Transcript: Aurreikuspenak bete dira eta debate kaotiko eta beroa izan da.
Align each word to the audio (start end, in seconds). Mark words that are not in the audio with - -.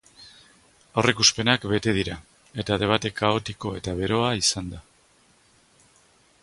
Aurreikuspenak 1.01 1.67
bete 1.73 1.93
dira 1.97 2.15
eta 2.63 2.79
debate 2.85 3.13
kaotiko 3.21 3.75
eta 3.81 3.95
beroa 4.01 4.35
izan 4.43 4.75
da. 4.77 4.83